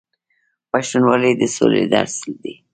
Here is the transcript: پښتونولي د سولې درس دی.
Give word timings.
پښتونولي 0.71 1.31
د 1.39 1.41
سولې 1.55 1.83
درس 1.93 2.15
دی. 2.41 2.53